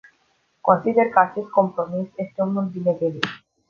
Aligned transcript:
Consider 0.61 1.09
că 1.09 1.19
acest 1.19 1.47
compromis 1.47 2.07
este 2.15 2.41
unul 2.41 2.63
binevenit. 2.65 3.25